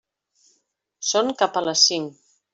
Són 1.11 1.31
cap 1.43 1.61
a 1.61 1.65
les 1.69 1.85
cinc. 1.93 2.19